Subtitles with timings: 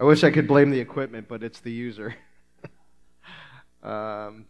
[0.00, 2.14] I wish I could blame the equipment, but it's the user.
[3.82, 4.46] um,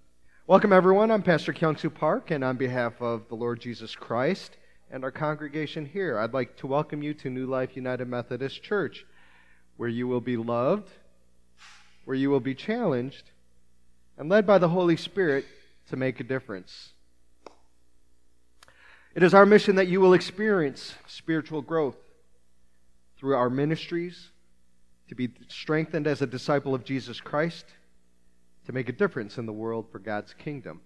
[0.46, 1.11] welcome, everyone.
[1.11, 4.58] I'm Pastor Kyungsoo Park, and on behalf of the Lord Jesus Christ
[4.92, 9.04] and our congregation here, I'd like to welcome you to New Life United Methodist Church,
[9.76, 10.88] where you will be loved,
[12.04, 13.32] where you will be challenged,
[14.17, 15.46] and led by the Holy Spirit
[15.88, 16.91] to make a difference.
[19.16, 21.96] It is our mission that you will experience spiritual growth
[23.19, 24.30] through our ministries
[25.11, 27.66] to be strengthened as a disciple of Jesus Christ,
[28.65, 30.80] to make a difference in the world for God's kingdom.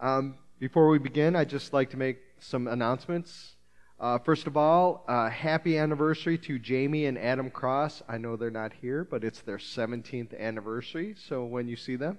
[0.00, 3.54] Um, before we begin, I'd just like to make some announcements.
[4.00, 8.02] Uh, first of all, uh, happy anniversary to Jamie and Adam Cross.
[8.08, 11.14] I know they're not here, but it's their 17th anniversary.
[11.28, 12.18] So when you see them,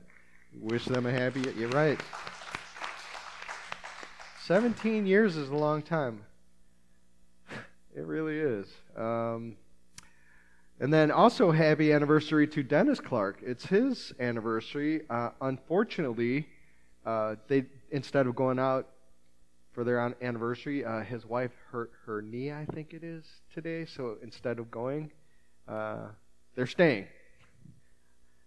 [0.53, 1.41] wish them a happy.
[1.57, 1.99] You're right.
[4.45, 6.21] 17 years is a long time.
[7.93, 8.67] It really is.
[8.95, 9.57] Um,
[10.81, 13.43] and then also happy anniversary to Dennis Clark.
[13.45, 15.03] It's his anniversary.
[15.11, 16.47] Uh, unfortunately,
[17.05, 18.89] uh, they instead of going out
[19.73, 22.51] for their anniversary, uh, his wife hurt her knee.
[22.51, 23.23] I think it is
[23.53, 23.85] today.
[23.85, 25.11] So instead of going,
[25.67, 26.07] uh,
[26.55, 27.05] they're staying.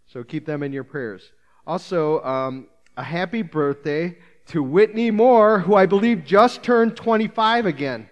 [0.07, 1.31] So keep them in your prayers.
[1.69, 8.09] Also, um, a happy birthday to Whitney Moore, who I believe just turned 25 again.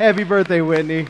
[0.00, 1.06] Happy birthday, Whitney.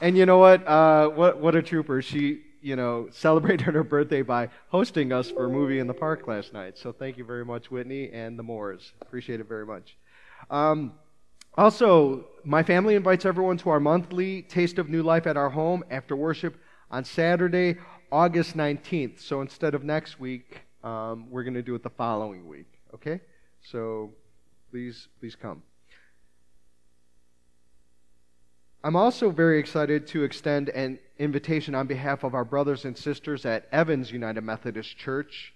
[0.00, 0.66] And you know what?
[0.66, 2.00] Uh, what, what a trooper.
[2.00, 6.26] She, you know, celebrated her birthday by hosting us for a movie in the park
[6.26, 6.78] last night.
[6.78, 8.94] So thank you very much, Whitney and the Moores.
[9.02, 9.98] Appreciate it very much.
[10.50, 10.94] Um,
[11.58, 15.84] also, my family invites everyone to our monthly Taste of New Life at our home
[15.90, 16.56] after worship
[16.90, 17.76] on Saturday,
[18.10, 19.20] August 19th.
[19.20, 22.72] So instead of next week, um, we're going to do it the following week.
[22.94, 23.20] Okay?
[23.60, 24.14] So
[24.70, 25.62] please, please come.
[28.84, 33.44] I'm also very excited to extend an invitation on behalf of our brothers and sisters
[33.44, 35.52] at Evans United Methodist Church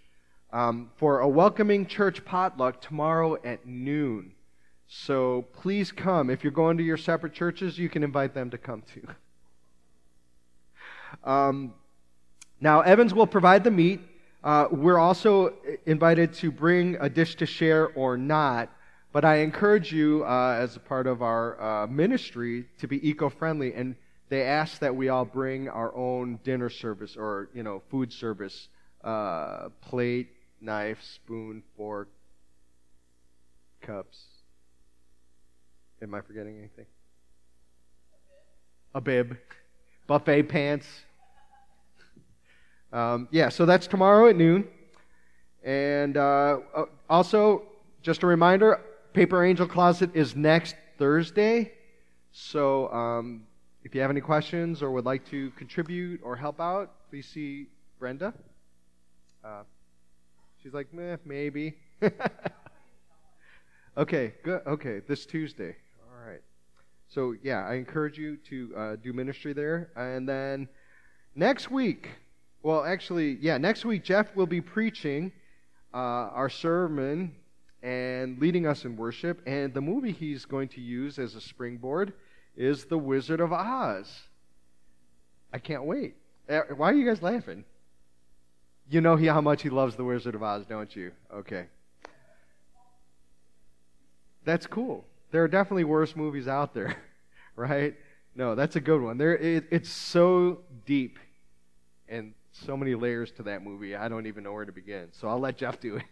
[0.53, 4.33] um, for a welcoming church potluck tomorrow at noon.
[4.89, 6.31] So please come.
[6.31, 9.07] If you're going to your separate churches, you can invite them to come too.
[11.25, 11.75] Um,
[12.59, 14.01] now, Evans will provide the meat.
[14.43, 15.53] Uh, we're also
[15.85, 18.71] invited to bring a dish to share or not.
[19.13, 23.75] But I encourage you, uh, as a part of our uh, ministry, to be eco-friendly.
[23.75, 23.95] And
[24.31, 28.69] they ask that we all bring our own dinner service or you know food service,
[29.05, 30.31] uh, plate,
[30.63, 32.09] knife, spoon, fork,
[33.83, 34.19] cups.
[36.01, 36.87] Am I forgetting anything?
[38.95, 39.37] A bib,
[40.07, 40.87] buffet pants.
[42.91, 44.67] Um, yeah, so that's tomorrow at noon.
[45.63, 47.65] And uh, uh also,
[48.03, 48.81] just a reminder
[49.13, 51.73] Paper Angel Closet is next Thursday.
[52.33, 53.47] So um,
[53.85, 57.67] if you have any questions or would like to contribute or help out, please see
[57.99, 58.33] Brenda.
[59.45, 59.65] Uh,
[60.63, 61.75] she's like, meh, maybe.
[63.99, 64.63] okay, good.
[64.67, 65.77] Okay, this Tuesday.
[66.11, 66.41] All right.
[67.09, 69.91] So yeah, I encourage you to uh, do ministry there.
[69.95, 70.69] And then
[71.35, 72.09] next week,
[72.63, 75.33] well, actually, yeah, next week Jeff will be preaching
[75.93, 75.99] uh,
[76.33, 77.35] our sermon
[77.83, 79.43] and leading us in worship.
[79.47, 82.13] And the movie he's going to use as a springboard
[82.57, 84.23] is The Wizard of Oz.
[85.53, 86.17] I can't wait.
[86.49, 87.65] Uh, why are you guys laughing?
[88.89, 91.13] You know he, how much he loves The Wizard of Oz, don't you?
[91.33, 91.67] Okay.
[94.45, 95.05] That's cool.
[95.31, 96.97] There are definitely worse movies out there,
[97.57, 97.95] right?
[98.35, 99.19] No, that's a good one.
[99.19, 101.19] There, it, it's so deep
[102.09, 103.95] and so many layers to that movie.
[103.95, 105.09] I don't even know where to begin.
[105.13, 106.05] So I'll let Jeff do it.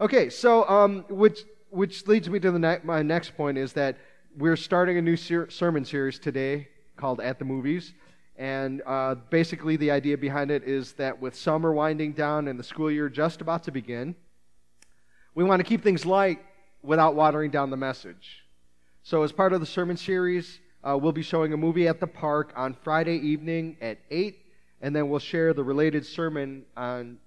[0.00, 3.98] Okay, so um, which which leads me to the ne- my next point is that
[4.34, 7.92] we're starting a new ser- sermon series today called At the Movies,
[8.38, 12.64] and uh, basically the idea behind it is that with summer winding down and the
[12.64, 14.14] school year just about to begin,
[15.34, 16.38] we want to keep things light
[16.82, 18.46] without watering down the message.
[19.02, 22.06] So as part of the sermon series, uh, we'll be showing a movie at the
[22.06, 24.46] park on Friday evening at eight,
[24.80, 27.18] and then we'll share the related sermon on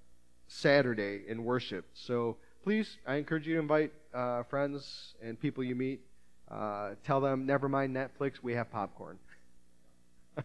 [0.48, 1.86] Saturday in worship.
[1.94, 6.00] So please, I encourage you to invite uh, friends and people you meet.
[6.50, 9.20] Uh, tell them, never mind Netflix, we have popcorn.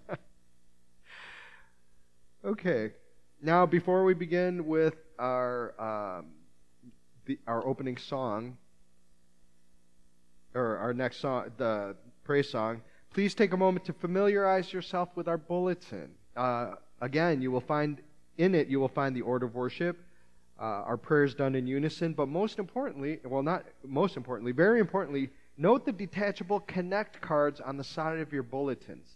[2.45, 2.93] okay.
[3.41, 6.27] Now, before we begin with our um,
[7.27, 8.57] the, our opening song,
[10.55, 11.95] or our next song, the
[12.25, 12.81] praise song,
[13.13, 16.11] please take a moment to familiarize yourself with our bulletin.
[16.37, 18.01] Uh, again, you will find
[18.39, 19.99] in it you will find the order of worship
[20.59, 25.31] uh, our prayers done in unison, but most importantly, well, not most importantly, very importantly,
[25.61, 29.09] Note the detachable connect cards on the side of your bulletins.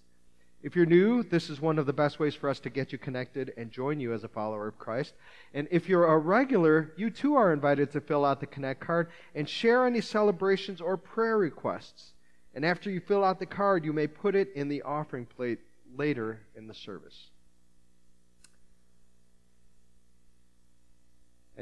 [0.61, 2.99] If you're new, this is one of the best ways for us to get you
[2.99, 5.15] connected and join you as a follower of Christ.
[5.55, 9.11] And if you're a regular, you too are invited to fill out the Connect card
[9.37, 12.13] and share any celebrations or prayer requests.
[12.55, 15.61] And after you fill out the card, you may put it in the offering plate
[15.97, 17.31] later in the service.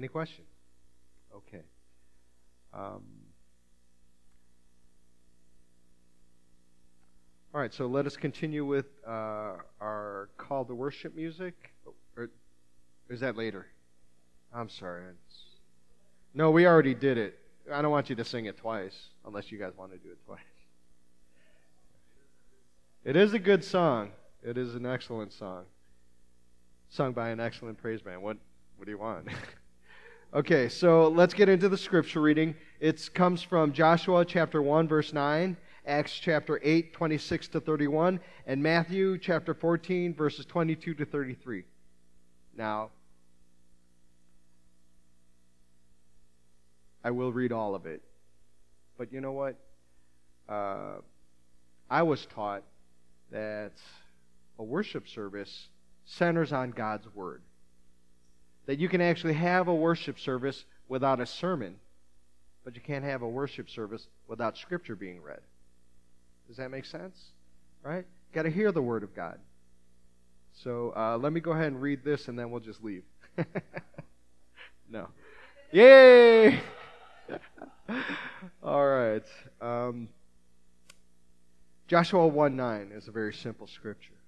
[0.01, 0.49] Any questions?
[1.37, 1.61] Okay.
[2.73, 3.03] Um,
[7.53, 11.75] all right, so let us continue with uh, our call to worship music.
[12.17, 12.31] Or
[13.11, 13.67] is that later?
[14.55, 15.03] I'm sorry.
[15.11, 15.41] It's...
[16.33, 17.39] No, we already did it.
[17.71, 18.97] I don't want you to sing it twice,
[19.27, 20.41] unless you guys want to do it twice.
[23.05, 24.13] It is a good song.
[24.43, 25.65] It is an excellent song.
[26.89, 28.23] Sung by an excellent praise band.
[28.23, 28.39] What,
[28.79, 29.29] what do you want?
[30.33, 32.55] okay, so let's get into the scripture reading.
[32.79, 35.57] It comes from Joshua chapter 1, verse 9,
[35.87, 41.65] Acts chapter 8, 26 to 31, and Matthew chapter 14, verses 22 to 33.
[42.57, 42.91] Now,
[47.03, 48.03] I will read all of it.
[48.99, 49.57] But you know what?
[50.49, 50.97] Uh,
[51.89, 52.63] I was taught
[53.31, 53.73] that
[54.59, 55.69] a worship service
[56.05, 57.43] centers on God's Word.
[58.67, 61.77] That you can actually have a worship service without a sermon,
[62.65, 65.41] but you can't have a worship service without Scripture being read.
[66.47, 67.17] Does that make sense?
[67.83, 68.07] Right?
[68.33, 69.39] Got to hear the Word of God.
[70.53, 73.05] So uh, let me go ahead and read this, and then we'll just leave.
[74.91, 75.09] no.
[75.73, 76.61] Yay!
[78.63, 79.25] All right.
[79.61, 80.09] Um,
[81.87, 84.20] Joshua 1 9 is a very simple scripture.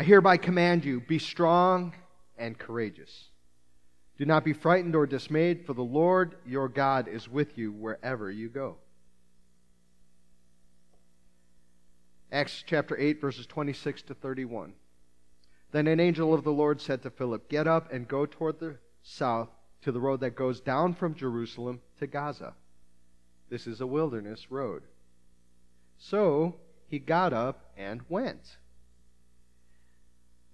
[0.00, 1.92] I hereby command you be strong
[2.38, 3.28] and courageous.
[4.16, 8.30] Do not be frightened or dismayed, for the Lord your God is with you wherever
[8.30, 8.78] you go.
[12.32, 14.72] Acts chapter 8, verses 26 to 31.
[15.70, 18.78] Then an angel of the Lord said to Philip, Get up and go toward the
[19.02, 19.50] south
[19.82, 22.54] to the road that goes down from Jerusalem to Gaza.
[23.50, 24.84] This is a wilderness road.
[25.98, 26.56] So
[26.86, 28.56] he got up and went.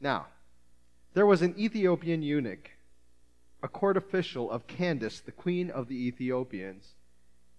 [0.00, 0.26] Now,
[1.14, 2.70] there was an Ethiopian eunuch,
[3.62, 6.94] a court official of Candace, the queen of the Ethiopians,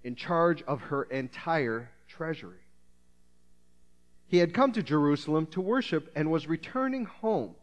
[0.04, 2.60] in charge of her entire treasury.
[4.28, 7.56] He had come to Jerusalem to worship and was returning home.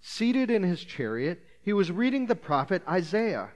[0.00, 3.50] Seated in his chariot, he was reading the prophet Isaiah.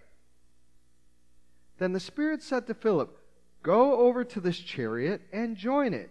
[1.78, 3.18] Then the Spirit said to Philip,
[3.62, 6.10] Go over to this chariot and join it.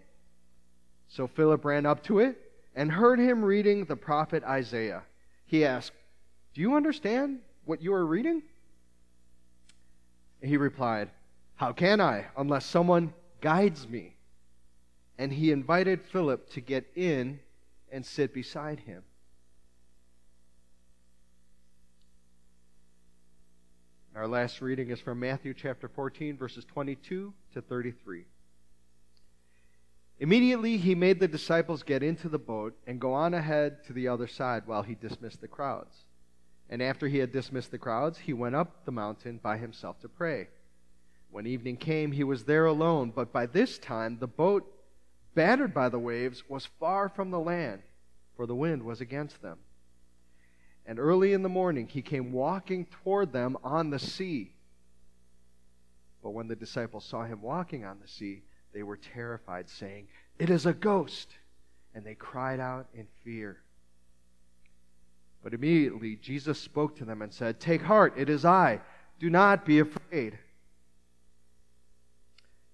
[1.07, 2.40] So Philip ran up to it
[2.75, 5.03] and heard him reading the prophet Isaiah.
[5.45, 5.91] He asked,
[6.53, 8.43] Do you understand what you are reading?
[10.41, 11.09] He replied,
[11.55, 14.15] How can I, unless someone guides me?
[15.17, 17.39] And he invited Philip to get in
[17.91, 19.03] and sit beside him.
[24.15, 28.25] Our last reading is from Matthew chapter 14, verses 22 to 33.
[30.21, 34.07] Immediately he made the disciples get into the boat and go on ahead to the
[34.07, 35.95] other side while he dismissed the crowds.
[36.69, 40.07] And after he had dismissed the crowds, he went up the mountain by himself to
[40.07, 40.49] pray.
[41.31, 44.71] When evening came, he was there alone, but by this time the boat,
[45.33, 47.81] battered by the waves, was far from the land,
[48.35, 49.57] for the wind was against them.
[50.85, 54.53] And early in the morning he came walking toward them on the sea.
[56.21, 58.43] But when the disciples saw him walking on the sea,
[58.73, 60.07] they were terrified, saying,
[60.41, 61.35] It is a ghost!
[61.93, 63.61] And they cried out in fear.
[65.43, 68.81] But immediately Jesus spoke to them and said, Take heart, it is I.
[69.19, 70.39] Do not be afraid.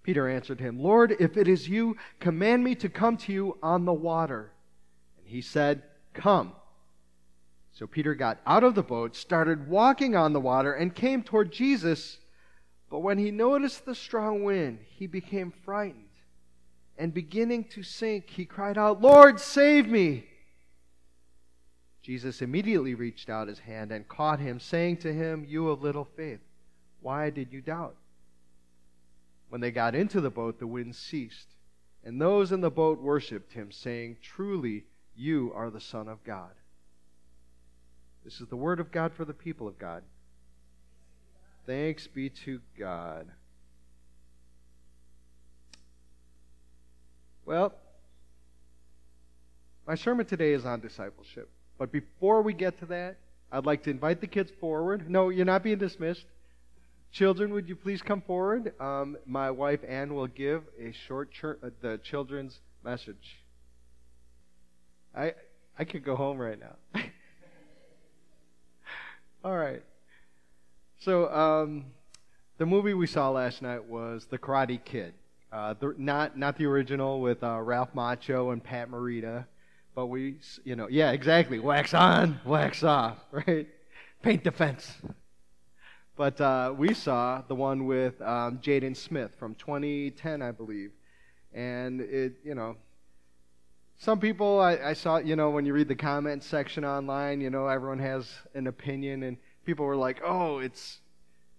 [0.01, 3.83] Peter answered him, Lord, if it is you, command me to come to you on
[3.83, 4.53] the water.
[5.17, 5.83] And he said,
[6.13, 6.53] Come.
[7.74, 11.51] So Peter got out of the boat, started walking on the water, and came toward
[11.51, 12.19] Jesus.
[12.89, 16.06] But when he noticed the strong wind, he became frightened.
[16.97, 20.25] And beginning to sink, he cried out, Lord, save me!
[22.01, 26.05] Jesus immediately reached out his hand and caught him, saying to him, You of little
[26.05, 26.39] faith,
[27.01, 27.97] why did you doubt?
[29.49, 31.55] When they got into the boat, the wind ceased,
[32.03, 34.85] and those in the boat worshipped him, saying, Truly,
[35.15, 36.51] you are the Son of God.
[38.23, 40.03] This is the word of God for the people of God.
[41.65, 43.27] Thanks be to God.
[47.47, 47.73] Well,
[49.87, 51.49] my sermon today is on discipleship.
[51.79, 55.09] But before we get to that, I'd like to invite the kids forward.
[55.09, 56.25] No, you're not being dismissed.
[57.13, 58.73] Children, would you please come forward?
[58.81, 63.37] Um, my wife Ann will give a short uh, the children's message.
[65.15, 65.33] I
[65.79, 66.75] I could go home right now.
[69.45, 69.83] All right.
[70.99, 71.85] So um,
[72.57, 75.13] the movie we saw last night was The Karate Kid.
[75.51, 79.45] Uh, the, not not the original with uh, Ralph Macchio and Pat Morita,
[79.95, 81.59] but we you know yeah exactly.
[81.59, 83.67] Wax on wax off right?
[84.21, 84.93] Paint the fence.
[86.17, 90.91] But uh, we saw the one with um, Jaden Smith from 2010, I believe,
[91.53, 92.75] and it you know
[93.99, 97.49] some people I, I saw you know when you read the comment section online you
[97.49, 100.99] know everyone has an opinion and people were like oh it's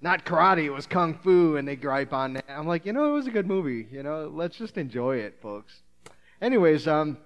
[0.01, 2.45] not karate it was kung fu and they gripe on that.
[2.49, 5.39] I'm like you know it was a good movie you know let's just enjoy it
[5.41, 5.83] folks.
[6.41, 7.19] Anyways um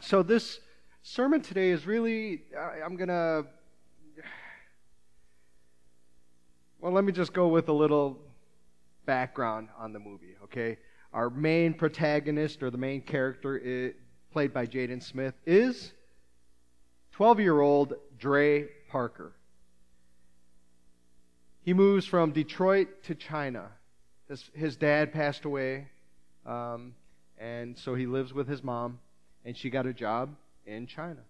[0.00, 0.60] so this
[1.02, 3.44] sermon today is really I, i'm gonna
[6.80, 8.18] well let me just go with a little
[9.06, 10.78] background on the movie okay?
[11.12, 13.94] Our main protagonist or the main character is,
[14.32, 15.92] played by Jaden Smith, is
[17.12, 19.32] 12 year old Dre Parker.
[21.66, 23.70] He moves from Detroit to China.
[24.28, 25.88] His, his dad passed away,
[26.46, 26.94] um,
[27.38, 29.00] and so he lives with his mom,
[29.44, 31.22] and she got a job in China.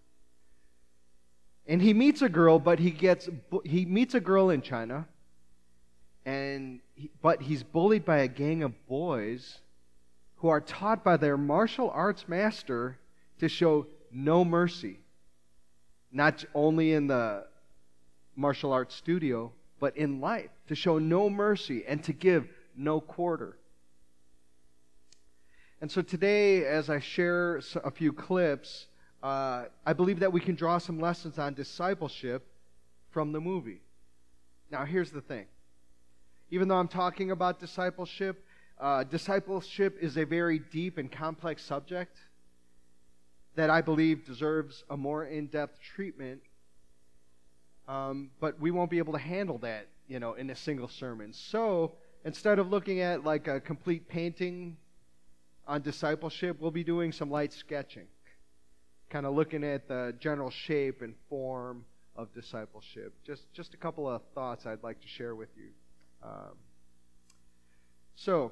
[1.65, 3.27] And he meets a girl, but he gets
[3.65, 5.07] he meets a girl in China,
[6.23, 9.57] and he, but he's bullied by a gang of boys
[10.35, 12.99] who are taught by their martial arts master
[13.39, 14.99] to show no mercy,
[16.11, 17.47] not only in the
[18.35, 23.57] martial arts studio, but in life, to show no mercy and to give no quarter.
[25.79, 28.87] And so today, as I share a few clips,
[29.21, 32.47] uh, I believe that we can draw some lessons on discipleship
[33.11, 33.81] from the movie.
[34.71, 35.45] Now, here's the thing.
[36.49, 38.43] Even though I'm talking about discipleship,
[38.79, 42.17] uh, discipleship is a very deep and complex subject
[43.55, 46.41] that I believe deserves a more in depth treatment,
[47.87, 51.33] um, but we won't be able to handle that, you know, in a single sermon.
[51.33, 51.93] So
[52.25, 54.77] instead of looking at like a complete painting
[55.67, 58.07] on discipleship, we'll be doing some light sketching,
[59.09, 63.13] kind of looking at the general shape and form of discipleship.
[63.25, 65.69] Just, just a couple of thoughts I'd like to share with you.
[66.23, 66.57] Um,
[68.15, 68.51] so,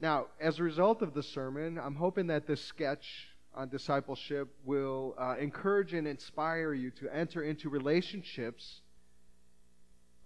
[0.00, 5.14] now, as a result of the sermon, I'm hoping that this sketch on discipleship will
[5.18, 8.80] uh, encourage and inspire you to enter into relationships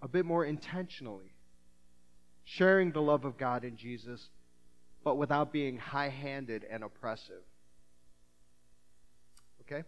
[0.01, 1.31] a bit more intentionally,
[2.43, 4.29] sharing the love of God in Jesus,
[5.03, 7.43] but without being high handed and oppressive.
[9.61, 9.83] Okay?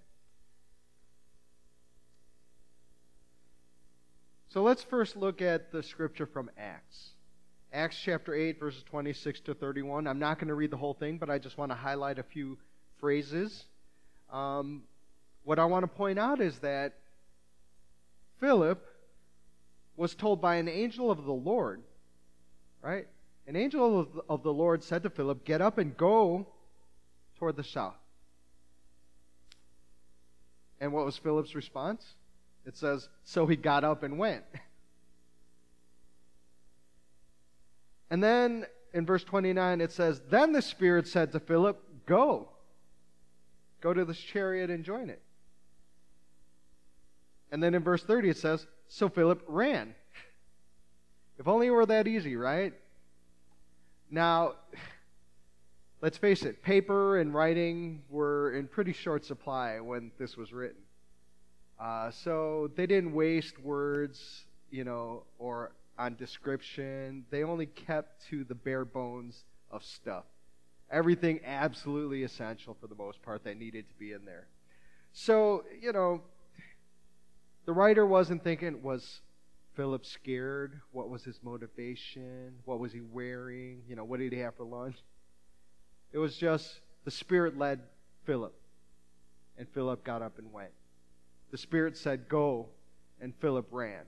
[4.50, 7.10] So let's first look at the scripture from Acts.
[7.74, 10.08] Acts chapter 8, verses 26 to 31.
[10.08, 12.24] I'm not going to read the whole thing, but I just want to highlight a
[12.24, 12.60] few
[13.04, 13.66] phrases.
[14.32, 14.84] Um,
[15.44, 16.94] what I want to point out is that
[18.40, 18.82] Philip
[19.98, 21.82] was told by an angel of the Lord,
[22.82, 23.06] right?
[23.46, 26.48] An angel of the, of the Lord said to Philip, Get up and go
[27.38, 27.98] toward the south.
[30.80, 32.06] And what was Philip's response?
[32.66, 34.46] It says, So he got up and went.
[38.10, 42.53] And then in verse 29, it says, Then the Spirit said to Philip, Go.
[43.84, 45.22] Go to this chariot and join it.
[47.52, 49.94] And then in verse 30, it says, So Philip ran.
[51.38, 52.74] If only it were that easy, right?
[54.10, 54.54] Now,
[56.02, 60.82] let's face it, paper and writing were in pretty short supply when this was written.
[61.78, 67.26] Uh, so they didn't waste words, you know, or on description.
[67.32, 70.24] They only kept to the bare bones of stuff.
[70.94, 74.46] Everything absolutely essential for the most part that needed to be in there.
[75.12, 76.22] So, you know,
[77.66, 79.22] the writer wasn't thinking, was
[79.76, 80.80] Philip scared?
[80.92, 82.54] What was his motivation?
[82.66, 83.82] What was he wearing?
[83.90, 84.98] You know, what did he have for lunch?
[86.12, 87.80] It was just the Spirit led
[88.26, 88.54] Philip,
[89.58, 90.72] and Philip got up and went.
[91.50, 92.70] The Spirit said, Go,
[93.20, 94.04] and Philip ran.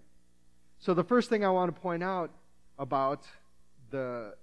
[0.78, 2.30] So, the first thing I want to point out
[2.78, 3.24] about
[3.90, 4.36] the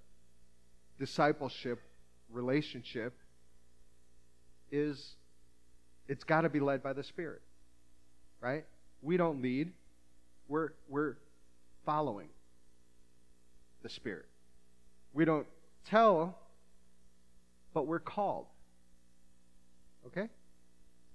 [0.99, 1.79] discipleship
[2.33, 3.13] relationship
[4.71, 5.15] is
[6.07, 7.41] it's got to be led by the Spirit,
[8.41, 8.65] right?
[9.01, 9.71] We don't lead,
[10.47, 11.15] we're, we're
[11.85, 12.27] following
[13.81, 14.25] the Spirit.
[15.13, 15.47] We don't
[15.85, 16.37] tell,
[17.73, 18.47] but we're called.
[20.07, 20.27] Okay?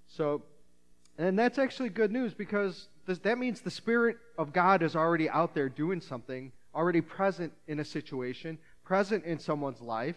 [0.07, 0.43] So,
[1.17, 5.53] and that's actually good news because that means the Spirit of God is already out
[5.53, 10.15] there doing something already present in a situation, present in someone's life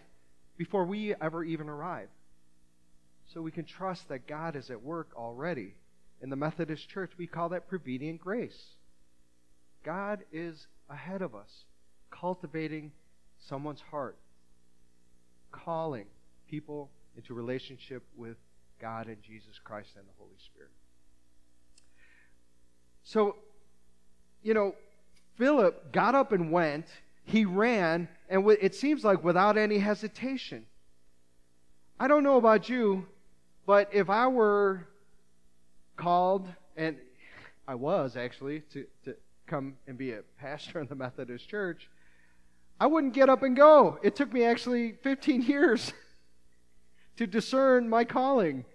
[0.57, 2.09] before we ever even arrive.
[3.33, 5.75] So we can trust that God is at work already.
[6.21, 8.75] In the Methodist Church, we call that prevenient grace.
[9.83, 11.65] God is ahead of us,
[12.11, 12.91] cultivating
[13.39, 14.17] someone's heart,
[15.51, 16.05] calling
[16.49, 18.37] people into relationship with
[18.79, 20.71] God and Jesus Christ and the Holy Spirit.
[23.03, 23.35] So,
[24.41, 24.75] you know,
[25.37, 26.85] Philip got up and went.
[27.25, 30.65] He ran, and it seems like without any hesitation.
[31.99, 33.05] I don't know about you,
[33.67, 34.87] but if I were
[35.97, 36.97] called, and
[37.67, 41.87] I was actually, to, to come and be a pastor in the Methodist Church,
[42.79, 43.99] I wouldn't get up and go.
[44.01, 45.93] It took me actually 15 years
[47.17, 48.65] to discern my calling.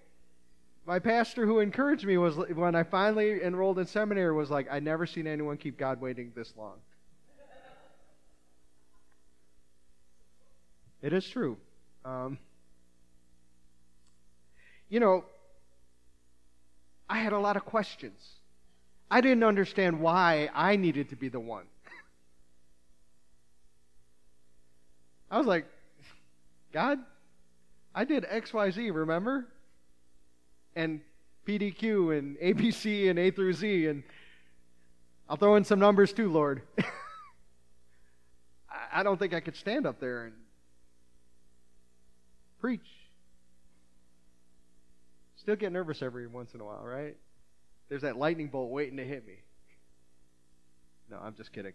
[0.87, 4.79] My pastor who encouraged me was when I finally enrolled in seminary was like, I
[4.79, 6.77] never seen anyone keep God waiting this long.
[11.03, 11.57] It is true.
[12.05, 12.39] Um,
[14.89, 15.25] you know,
[17.09, 18.21] I had a lot of questions.
[19.11, 21.65] I didn't understand why I needed to be the one.
[25.31, 25.67] I was like,
[26.73, 26.99] God,
[27.95, 29.47] I did XYZ, remember?
[30.75, 31.01] And
[31.47, 34.03] PDQ and ABC and A through Z, and
[35.29, 36.63] I'll throw in some numbers too, Lord.
[38.93, 40.35] I don't think I could stand up there and
[42.61, 42.89] preach.
[45.37, 47.17] Still get nervous every once in a while, right?
[47.89, 49.37] There's that lightning bolt waiting to hit me.
[51.11, 51.73] No, I'm just kidding.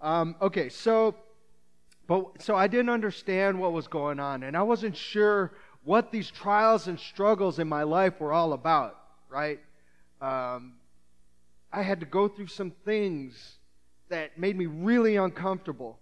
[0.00, 1.16] Um, okay, so
[2.06, 5.52] but so I didn't understand what was going on, and I wasn't sure
[5.84, 9.60] what these trials and struggles in my life were all about, right?
[10.20, 10.74] Um,
[11.72, 13.56] I had to go through some things
[14.08, 15.98] that made me really uncomfortable.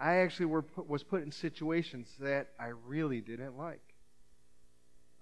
[0.00, 3.82] I actually were put, was put in situations that I really didn't like.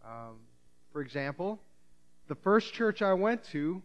[0.05, 0.37] Um,
[0.93, 1.59] for example,
[2.29, 3.83] the first church I went to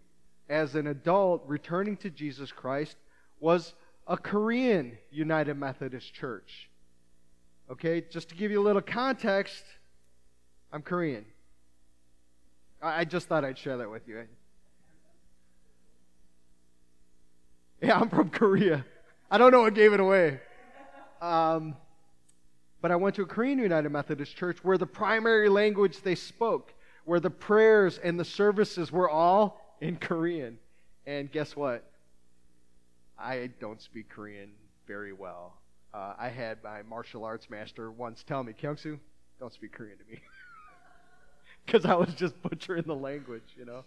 [0.50, 2.96] as an adult returning to Jesus Christ
[3.40, 3.74] was
[4.08, 6.70] a Korean United Methodist Church.
[7.72, 9.64] Okay, just to give you a little context,
[10.72, 11.26] I'm Korean.
[12.82, 14.26] I just thought I'd share that with you.
[17.82, 18.86] Yeah, I'm from Korea.
[19.32, 20.40] I don't know what gave it away.
[21.24, 21.78] Um,
[22.82, 26.74] but I went to a Korean United Methodist Church where the primary language they spoke,
[27.06, 30.60] where the prayers and the services were all in Korean.
[31.08, 31.90] And guess what?
[33.18, 34.52] I don't speak Korean
[34.86, 35.54] very well.
[35.94, 39.00] Uh, I had my martial arts master once tell me, Kyungsu,
[39.40, 40.20] don't speak Korean to me.
[41.66, 43.86] Because I was just butchering the language, you know?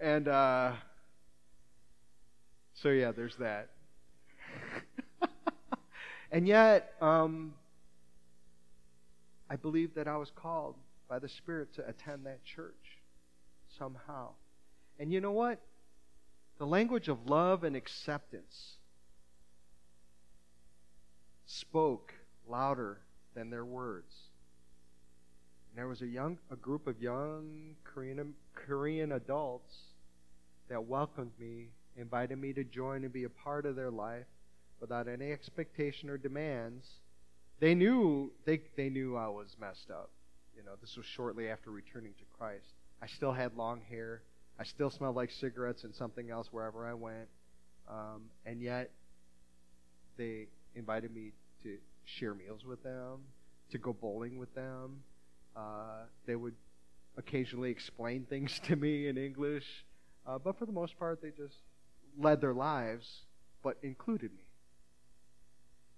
[0.00, 0.72] And uh,
[2.72, 3.68] so, yeah, there's that.
[6.36, 7.54] and yet, um,
[9.48, 10.74] I believe that I was called
[11.08, 12.98] by the Spirit to attend that church
[13.78, 14.30] somehow.
[14.98, 15.60] And you know what?
[16.58, 18.76] the language of love and acceptance
[21.44, 22.14] spoke
[22.48, 22.98] louder
[23.34, 24.14] than their words.
[25.68, 29.76] And there was a young a group of young Korean Korean adults
[30.68, 34.26] that welcomed me, invited me to join and be a part of their life
[34.80, 36.86] without any expectation or demands.
[37.60, 40.10] They knew they they knew I was messed up.
[40.56, 42.74] You know, this was shortly after returning to Christ.
[43.02, 44.22] I still had long hair.
[44.58, 47.28] I still smelled like cigarettes and something else wherever I went.
[47.88, 48.90] Um, and yet,
[50.16, 53.18] they invited me to share meals with them,
[53.70, 55.02] to go bowling with them.
[55.54, 56.54] Uh, they would
[57.16, 59.84] occasionally explain things to me in English.
[60.26, 61.56] Uh, but for the most part, they just
[62.18, 63.22] led their lives,
[63.62, 64.45] but included me.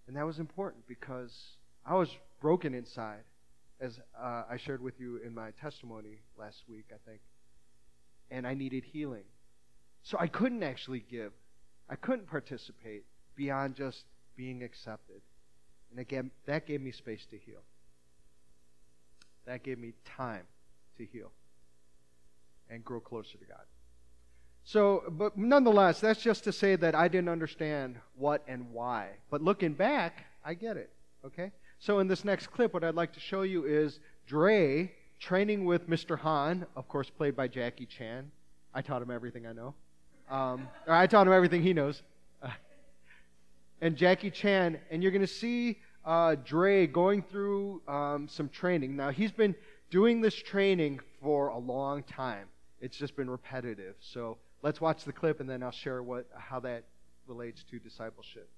[0.09, 1.33] And that was important because
[1.87, 2.09] I was
[2.41, 3.25] broken inside,
[3.79, 7.21] as uh, I shared with you in my testimony last week, I think
[8.31, 9.25] and I needed healing.
[10.03, 11.33] So I couldn't actually give.
[11.89, 13.05] I couldn't participate
[13.37, 14.05] beyond just
[14.37, 15.21] being accepted.
[15.91, 17.63] And again, that gave me space to heal.
[19.47, 20.45] That gave me time
[20.99, 21.33] to heal
[22.69, 23.65] and grow closer to God.
[24.69, 29.13] So, but nonetheless, that's just to say that I didn't understand what and why.
[29.31, 30.91] But looking back, I get it.
[31.25, 31.53] Okay?
[31.79, 35.89] So, in this next clip, what I'd like to show you is Dre training with
[35.89, 36.19] Mr.
[36.19, 38.31] Han, of course, played by Jackie Chan.
[38.75, 39.75] I taught him everything I know.
[40.29, 42.03] Um, or I taught him everything he knows.
[43.81, 48.97] And Jackie Chan, and you're going to see uh, Dre going through um, some training.
[48.97, 49.55] Now, he's been
[49.89, 52.49] doing this training for a long time.
[52.81, 53.95] It's just been repetitive.
[54.01, 56.85] So let's watch the clip and then I'll share what how that
[57.27, 58.49] relates to discipleship.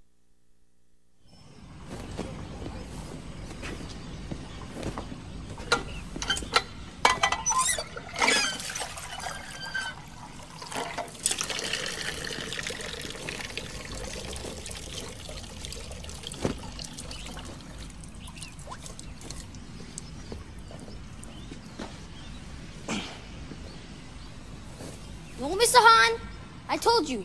[25.41, 25.77] No, Mr.
[25.79, 26.21] Han,
[26.69, 27.25] I told you.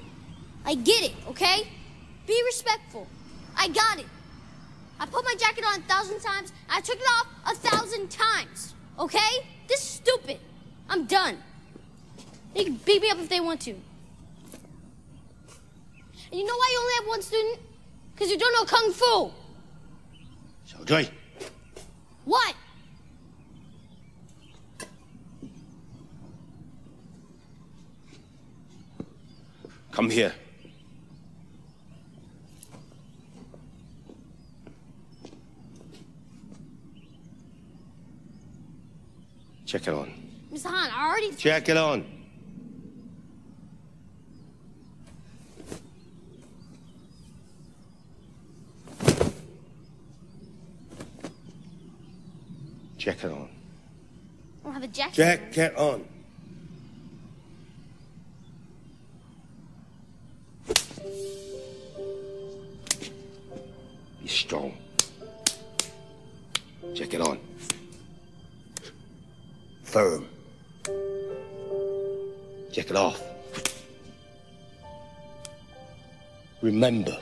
[0.66, 1.68] I get it, okay?
[2.28, 3.08] Be respectful.
[3.56, 4.08] I got it.
[5.00, 6.52] I put my jacket on a thousand times.
[6.70, 8.74] I took it off a thousand times.
[8.98, 9.48] Okay?
[9.68, 10.40] This is stupid.
[10.90, 11.38] I'm done.
[12.54, 13.72] They can beat me up if they want to.
[13.72, 13.82] And
[16.32, 17.60] you know why you only have one student?
[18.14, 19.32] Because you don't know Kung Fu.
[20.66, 21.08] 小追
[22.26, 22.56] ，What?
[29.96, 30.34] Come here.
[39.66, 40.12] Check it on.
[40.52, 40.66] Mr.
[40.66, 41.32] Han, I already.
[41.36, 42.06] Check it on.
[52.98, 53.50] Check it on.
[54.62, 55.14] I don't have a jacket.
[55.14, 56.15] Check it on.
[64.26, 64.78] Strong.
[66.94, 67.40] Check it on.
[69.84, 70.28] Firm.
[72.72, 73.22] Check it off.
[76.62, 77.18] Remember,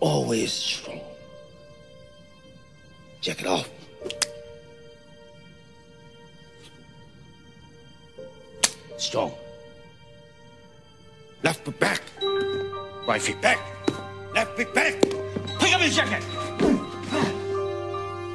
[0.00, 1.00] always strong.
[3.20, 3.68] Check it off.
[8.96, 9.32] Strong.
[11.42, 12.02] Left foot back.
[13.06, 13.58] Right feet back.
[14.34, 14.94] Left feet back.
[15.82, 16.24] Pick up your jacket.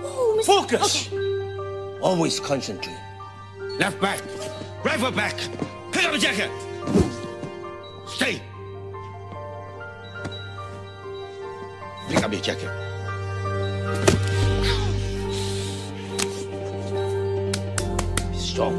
[0.03, 1.07] Ooh, Focus.
[1.07, 1.99] Okay.
[2.01, 2.97] Always concentrate.
[3.79, 4.21] Left back.
[4.83, 5.37] Right foot back.
[5.93, 6.51] Pick up your jacket.
[8.05, 8.41] Stay.
[12.09, 12.69] Pick up your jacket.
[18.29, 18.75] Be strong.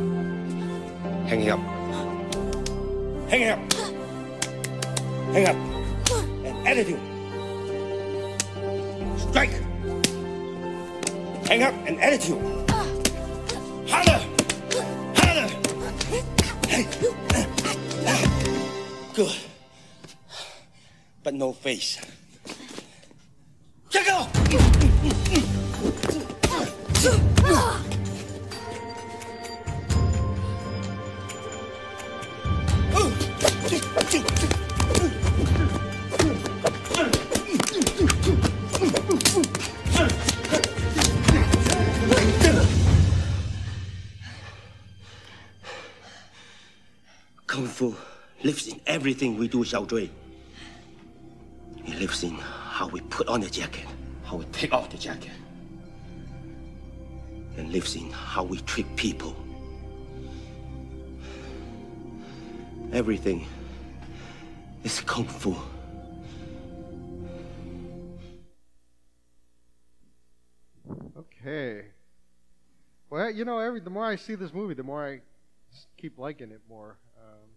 [1.27, 1.61] Hang it up.
[3.31, 3.73] Hang it up.
[5.33, 5.57] Hang up.
[6.45, 7.08] And attitude.
[11.49, 12.43] Hang up and attitude.
[13.89, 14.21] Harder!
[15.17, 15.49] Harder!
[19.15, 19.35] Good.
[21.23, 21.99] But no face.
[49.09, 50.11] Everything we do, Xiao Zhui.
[51.87, 53.87] It lives in how we put on the jacket,
[54.23, 55.31] how we take off the jacket.
[57.57, 59.35] And lives in how we treat people.
[62.93, 63.47] Everything
[64.85, 65.57] is Kung Fu.
[71.17, 71.87] Okay.
[73.09, 75.21] Well, you know, every the more I see this movie, the more I
[75.97, 76.99] keep liking it more.
[77.17, 77.49] Um,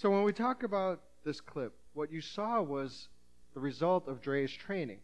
[0.00, 3.08] so when we talk about this clip, what you saw was
[3.52, 5.00] the result of Dre's training,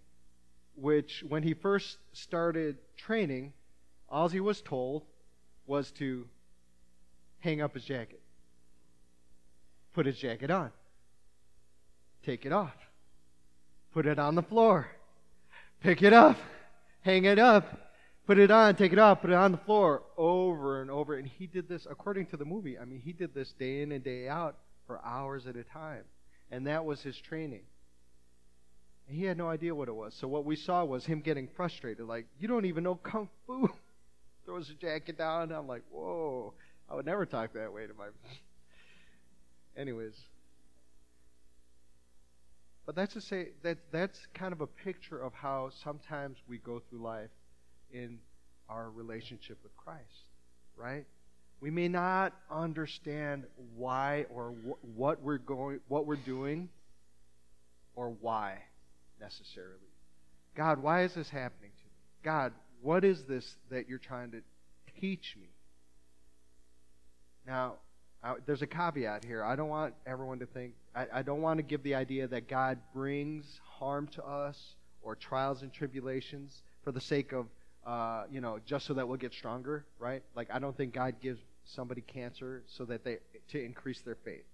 [0.75, 3.53] which when he first started training,
[4.09, 5.03] all he was told
[5.67, 6.27] was to
[7.41, 8.23] hang up his jacket,
[9.93, 10.71] put his jacket on
[12.25, 12.75] take it off,
[13.93, 14.89] put it on the floor,
[15.81, 16.39] pick it up,
[17.03, 17.93] hang it up,
[18.27, 21.17] put it on, take it off, put it on the floor, over and over.
[21.19, 23.93] And he did this, according to the movie, I mean, he did this day in
[23.93, 26.05] and day out for hours at a time.
[26.51, 27.62] And that was his training.
[29.09, 30.14] And he had no idea what it was.
[30.14, 33.68] So what we saw was him getting frustrated, like, you don't even know Kung Fu.
[34.44, 35.51] Throws his jacket down.
[35.51, 36.55] I'm like, whoa,
[36.88, 38.07] I would never talk that way to my.
[39.77, 40.14] Anyways.
[42.85, 46.81] But that's to say that that's kind of a picture of how sometimes we go
[46.88, 47.31] through life
[47.92, 48.18] in
[48.68, 50.29] our relationship with Christ,
[50.77, 51.05] right?
[51.61, 53.45] We may not understand
[53.77, 56.69] why or wh- what we're going, what we're doing,
[57.95, 58.59] or why
[59.21, 59.81] necessarily.
[60.55, 61.90] God, why is this happening to me?
[62.23, 64.42] God, what is this that you're trying to
[65.01, 65.49] teach me?
[67.47, 67.75] Now,
[68.23, 69.45] I, there's a caveat here.
[69.45, 72.49] I don't want everyone to think, I, I don't want to give the idea that
[72.49, 77.47] God brings harm to us or trials and tribulations for the sake of,
[77.87, 80.22] uh, you know, just so that we'll get stronger, right?
[80.35, 83.18] Like, I don't think God gives somebody cancer so that they,
[83.53, 84.44] to increase their faith.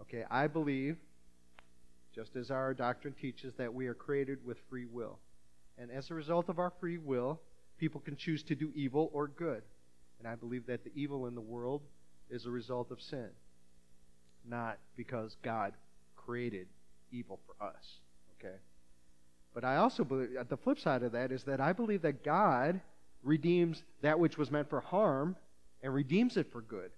[0.00, 0.96] Okay, I believe,
[2.14, 5.18] just as our doctrine teaches, that we are created with free will.
[5.76, 7.40] And as a result of our free will,
[7.78, 9.62] people can choose to do evil or good.
[10.18, 11.82] And I believe that the evil in the world
[12.30, 13.28] is a result of sin,
[14.48, 15.74] not because God
[16.16, 16.66] created
[17.12, 17.84] evil for us.
[18.38, 18.56] Okay?
[19.58, 22.22] But I also believe, uh, the flip side of that is that I believe that
[22.22, 22.80] God
[23.24, 25.34] redeems that which was meant for harm
[25.82, 26.92] and redeems it for good.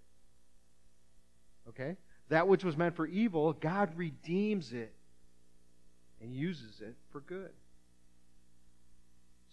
[1.70, 1.96] Okay?
[2.28, 4.92] That which was meant for evil, God redeems it
[6.20, 7.48] and uses it for good.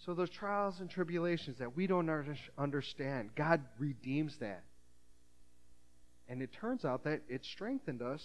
[0.04, 2.10] So, those trials and tribulations that we don't
[2.58, 4.64] understand, God redeems that.
[6.28, 8.22] And it turns out that it strengthened us.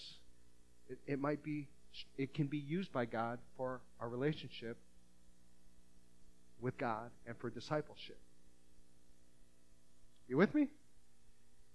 [0.89, 1.69] It, it might be,
[2.17, 4.77] it can be used by God for our relationship
[6.62, 8.17] with God and for discipleship.
[10.27, 10.67] You with me?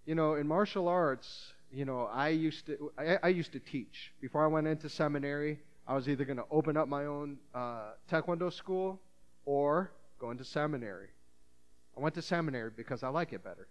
[0.07, 4.12] You know, in martial arts, you know, I used to I, I used to teach
[4.20, 5.61] before I went into seminary.
[5.87, 9.00] I was either going to open up my own uh, taekwondo school
[9.44, 11.09] or go into seminary.
[11.96, 13.68] I went to seminary because I like it better,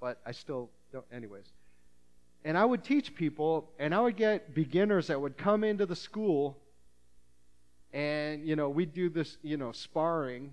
[0.00, 1.04] but I still don't.
[1.12, 1.46] Anyways,
[2.44, 5.96] and I would teach people, and I would get beginners that would come into the
[5.96, 6.58] school,
[7.92, 10.52] and you know we'd do this, you know, sparring,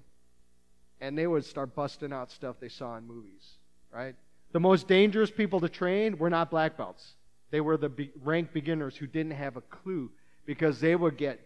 [1.02, 3.58] and they would start busting out stuff they saw in movies,
[3.92, 4.16] right?
[4.54, 7.16] The most dangerous people to train were not black belts.
[7.52, 10.12] They were the be- ranked beginners who didn't have a clue
[10.46, 11.40] because they would get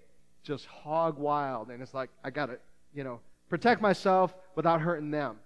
[0.43, 2.59] just hog wild, and it's like I got to,
[2.93, 5.39] you know, protect myself without hurting them.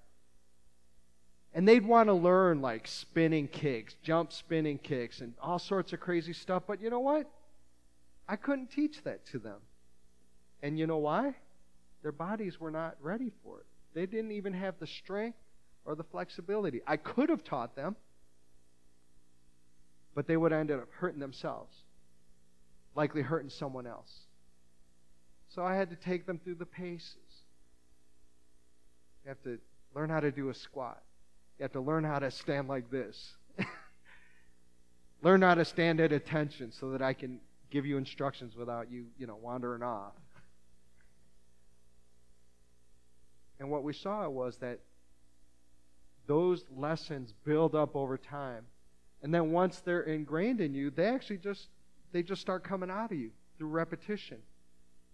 [1.53, 5.99] And they'd want to learn like spinning kicks, jump spinning kicks, and all sorts of
[5.99, 6.63] crazy stuff.
[6.67, 7.29] But you know what?
[8.27, 9.57] I couldn't teach that to them.
[10.61, 11.35] And you know why?
[12.03, 13.65] Their bodies were not ready for it.
[13.93, 15.37] They didn't even have the strength
[15.85, 16.81] or the flexibility.
[16.85, 17.95] I could have taught them,
[20.13, 21.75] but they would end up hurting themselves,
[22.95, 24.11] likely hurting someone else.
[25.49, 27.15] So I had to take them through the paces.
[29.23, 29.57] You have to
[29.95, 31.01] learn how to do a squat.
[31.59, 33.33] You have to learn how to stand like this.
[35.21, 39.07] learn how to stand at attention so that I can give you instructions without you,
[39.17, 40.13] you know, wandering off.
[43.59, 44.79] And what we saw was that
[46.27, 48.65] those lessons build up over time.
[49.21, 51.67] And then once they're ingrained in you, they actually just
[52.13, 54.37] they just start coming out of you through repetition.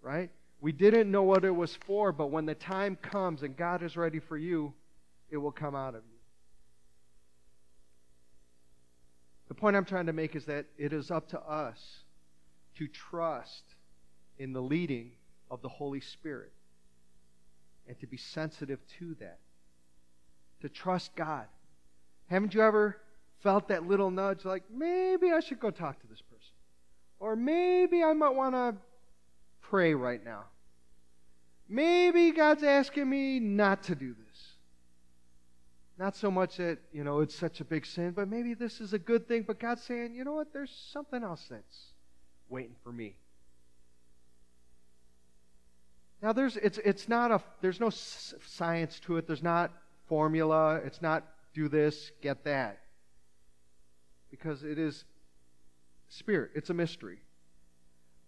[0.02, 0.30] Right?
[0.62, 3.98] We didn't know what it was for, but when the time comes and God is
[3.98, 4.74] ready for you,
[5.32, 6.15] it will come out of you.
[9.48, 12.04] The point I'm trying to make is that it is up to us
[12.78, 13.64] to trust
[14.38, 15.12] in the leading
[15.52, 16.52] of the Holy Spirit
[17.88, 19.40] and to be sensitive to that.
[20.62, 21.46] To trust God.
[22.28, 22.98] Haven't you ever
[23.44, 26.54] felt that little nudge like, maybe I should go talk to this person?
[27.20, 28.76] Or maybe I might want to
[29.62, 30.46] pray right now.
[31.70, 34.25] Maybe God's asking me not to do this.
[35.98, 38.94] Not so much that, you know, it's such a big sin, but maybe this is
[38.94, 39.44] a good thing.
[39.48, 40.52] But God's saying, you know what?
[40.52, 41.94] There's something else that's
[42.50, 43.16] waiting for me.
[46.22, 49.28] Now, there's, it's, it's not a, there's no science to it.
[49.28, 49.72] There's not
[50.08, 50.82] formula.
[50.84, 52.80] It's not do this, get that.
[54.32, 55.06] Because it is
[56.10, 56.52] spirit.
[56.56, 57.20] It's a mystery.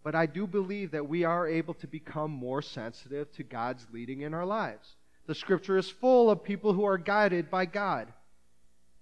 [0.03, 4.21] But I do believe that we are able to become more sensitive to God's leading
[4.21, 4.95] in our lives.
[5.27, 8.11] The scripture is full of people who are guided by God.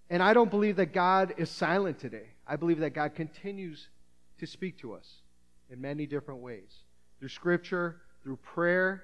[0.09, 2.29] And I don't believe that God is silent today.
[2.47, 3.87] I believe that God continues
[4.39, 5.21] to speak to us
[5.69, 6.83] in many different ways
[7.19, 9.03] through scripture, through prayer,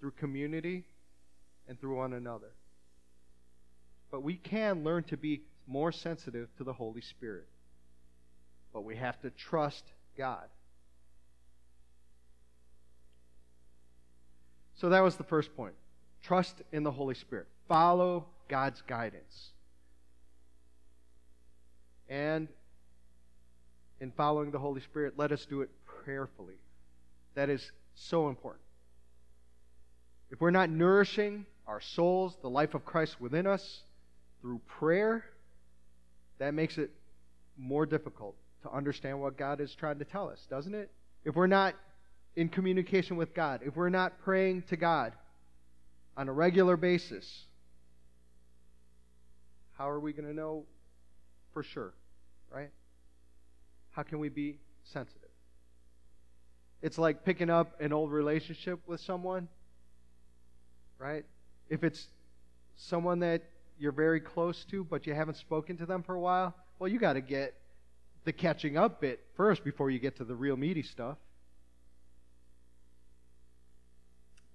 [0.00, 0.84] through community,
[1.68, 2.52] and through one another.
[4.10, 7.46] But we can learn to be more sensitive to the Holy Spirit.
[8.72, 9.84] But we have to trust
[10.16, 10.48] God.
[14.76, 15.74] So that was the first point.
[16.22, 17.46] Trust in the Holy Spirit.
[17.68, 19.50] Follow God's guidance.
[22.08, 22.48] And
[24.00, 26.54] in following the Holy Spirit, let us do it prayerfully.
[27.34, 28.64] That is so important.
[30.30, 33.82] If we're not nourishing our souls, the life of Christ within us,
[34.40, 35.24] through prayer,
[36.38, 36.90] that makes it
[37.56, 40.90] more difficult to understand what God is trying to tell us, doesn't it?
[41.24, 41.74] If we're not
[42.36, 45.12] in communication with God, if we're not praying to God,
[46.18, 47.44] on a regular basis,
[49.74, 50.64] how are we going to know
[51.52, 51.94] for sure,
[52.50, 52.70] right?
[53.92, 55.30] How can we be sensitive?
[56.82, 59.46] It's like picking up an old relationship with someone,
[60.98, 61.24] right?
[61.68, 62.08] If it's
[62.76, 63.42] someone that
[63.78, 66.98] you're very close to, but you haven't spoken to them for a while, well, you
[66.98, 67.54] got to get
[68.24, 71.16] the catching up bit first before you get to the real meaty stuff.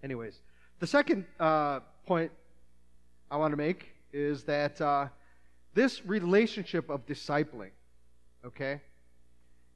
[0.04, 0.42] Anyways,
[0.84, 2.30] the second uh, point
[3.32, 5.08] I want to make is that uh,
[5.74, 7.70] this relationship of discipling,
[8.46, 8.82] okay,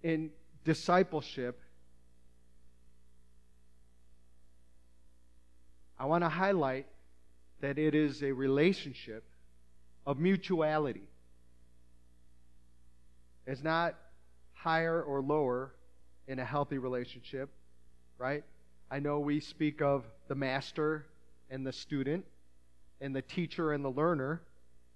[0.04, 0.32] in
[0.66, 1.62] discipleship,
[5.98, 6.88] I want to highlight
[7.62, 9.24] that it is a relationship
[10.06, 11.08] of mutuality.
[13.46, 13.96] It's not
[14.52, 15.72] higher or lower
[16.28, 17.50] in a healthy relationship,
[18.18, 18.44] right?
[18.90, 21.06] I know we speak of the master
[21.50, 22.26] and the student,
[23.00, 24.42] and the teacher and the learner,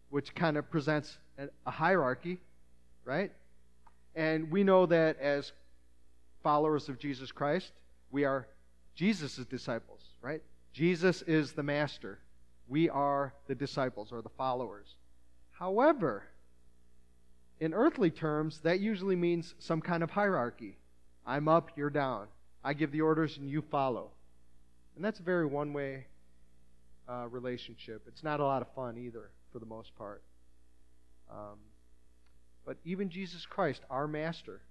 [0.10, 1.18] which kind of presents
[1.66, 2.40] a hierarchy,
[3.06, 3.32] right?
[4.16, 5.52] And we know that as
[6.44, 7.72] followers of Jesus Christ,
[8.12, 8.48] we are
[8.96, 10.42] Jesus' disciples, right?
[10.74, 12.20] Jesus is the master.
[12.68, 14.96] We are the disciples or the followers.
[15.52, 16.24] However,
[17.60, 20.78] in earthly terms, that usually means some kind of hierarchy.
[21.26, 22.28] I'm up, you're down.
[22.64, 24.12] I give the orders and you follow.
[24.96, 26.06] And that's a very one way
[27.10, 28.04] uh, relationship.
[28.08, 30.22] It's not a lot of fun either, for the most part.
[31.30, 31.58] Um,
[32.66, 34.62] but even Jesus Christ, our master,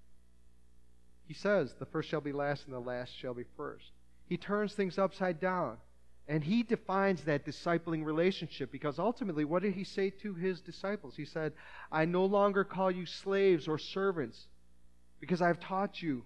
[1.27, 3.91] he says, the first shall be last and the last shall be first.
[4.29, 5.79] He turns things upside down.
[6.29, 11.17] And he defines that discipling relationship because ultimately, what did he say to his disciples?
[11.17, 11.53] He said,
[11.91, 14.47] I no longer call you slaves or servants
[15.19, 16.23] because I've taught you.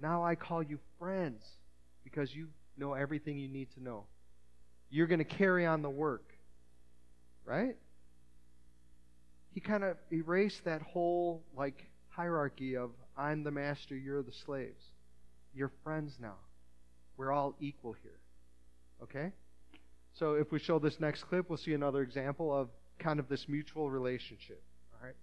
[0.00, 1.44] Now I call you friends
[2.04, 4.04] because you know everything you need to know.
[4.90, 6.32] You're going to carry on the work.
[7.44, 7.76] Right?
[9.54, 14.82] He kind of erased that whole like hierarchy of I'm the master, you're the slaves.
[15.54, 16.36] You're friends now.
[17.16, 18.18] We're all equal here.
[19.02, 19.32] Okay?
[20.14, 23.48] So if we show this next clip, we'll see another example of kind of this
[23.48, 24.62] mutual relationship.
[24.94, 25.16] All right?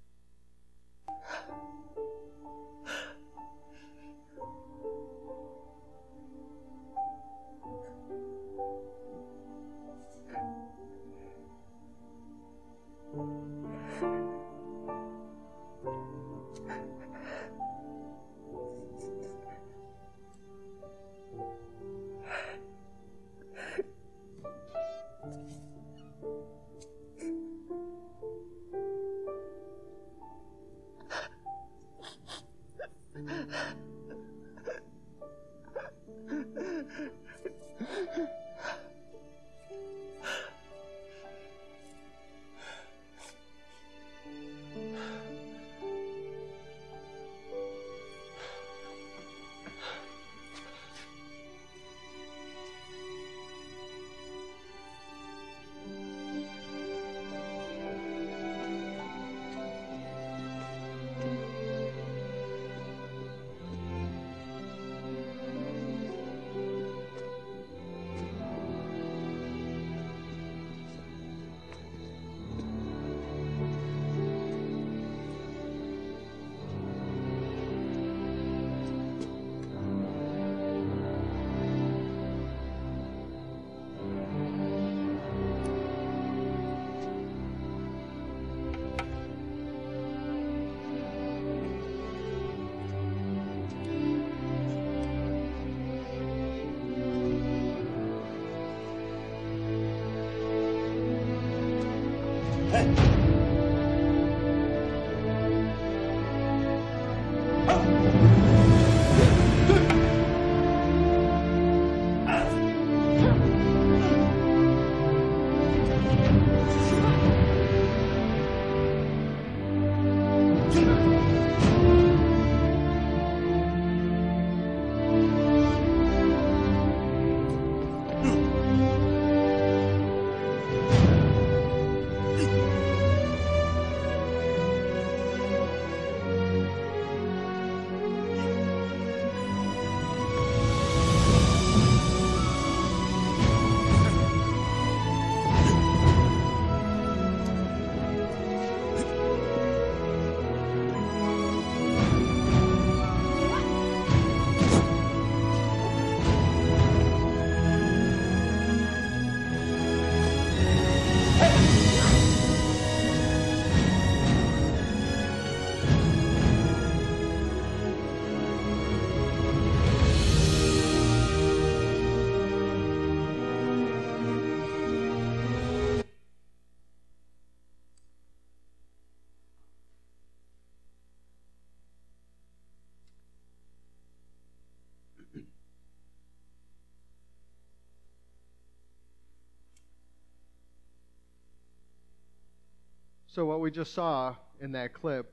[193.36, 195.29] So, what we just saw in that clip,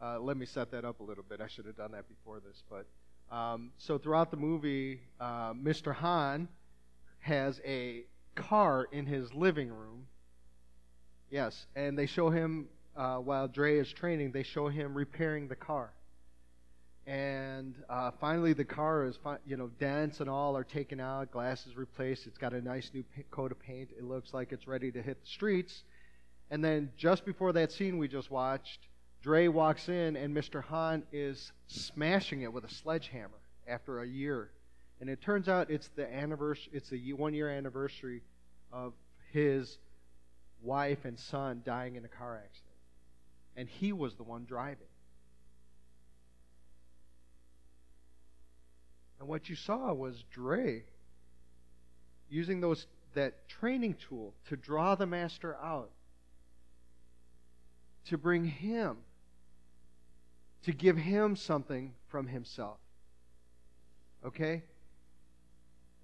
[0.00, 1.40] uh, let me set that up a little bit.
[1.40, 2.62] I should have done that before this.
[2.70, 2.86] But
[3.36, 5.92] um, so, throughout the movie, uh, Mr.
[5.92, 6.46] Han
[7.18, 8.04] has a
[8.36, 10.06] car in his living room.
[11.28, 15.56] Yes, and they show him, uh, while Dre is training, they show him repairing the
[15.56, 15.90] car.
[17.08, 21.32] And uh, finally, the car is, fi- you know, dents and all are taken out,
[21.32, 22.28] glass is replaced.
[22.28, 23.90] It's got a nice new pa- coat of paint.
[23.98, 25.82] It looks like it's ready to hit the streets.
[26.50, 28.88] And then just before that scene we just watched,
[29.22, 30.62] Dre walks in and Mr.
[30.64, 34.50] Han is smashing it with a sledgehammer after a year.
[35.00, 38.22] And it turns out it's the anniversary, it's the one year anniversary
[38.72, 38.92] of
[39.32, 39.78] his
[40.62, 42.62] wife and son dying in a car accident.
[43.56, 44.86] And he was the one driving.
[49.18, 50.84] And what you saw was Dre
[52.28, 55.90] using those that training tool to draw the master out,
[58.06, 58.96] to bring him,
[60.64, 62.78] to give him something from himself.
[64.24, 64.62] Okay?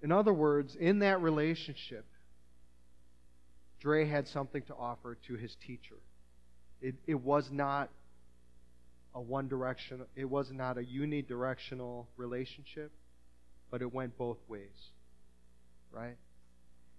[0.01, 2.05] In other words, in that relationship,
[3.79, 5.95] Dre had something to offer to his teacher.
[6.81, 7.89] It, it was not
[9.15, 12.91] a one direction, it was not a unidirectional relationship
[13.73, 14.91] but it went both ways.
[15.91, 16.15] Right?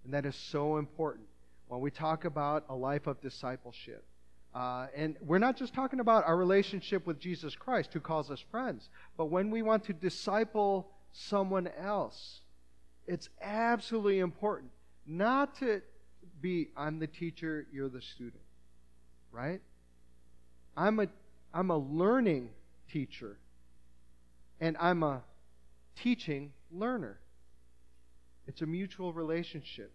[0.03, 1.25] And that is so important
[1.69, 4.03] when we talk about a life of discipleship.
[4.55, 8.43] Uh, and we're not just talking about our relationship with Jesus Christ, who calls us
[8.49, 12.39] friends, but when we want to disciple someone else,
[13.05, 14.71] it's absolutely important
[15.05, 15.81] not to
[16.41, 18.41] be, I'm the teacher, you're the student.
[19.31, 19.61] Right?
[20.75, 21.07] I'm a,
[21.53, 22.49] I'm a learning
[22.91, 23.37] teacher,
[24.59, 25.21] and I'm a
[25.95, 27.19] teaching learner.
[28.47, 29.91] It's a mutual relationship